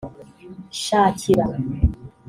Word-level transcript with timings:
Shakira 0.81 1.45